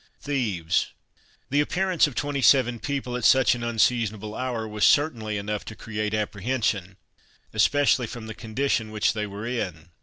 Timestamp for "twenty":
2.15-2.41